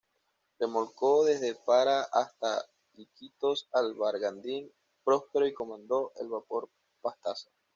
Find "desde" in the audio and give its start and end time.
1.25-1.53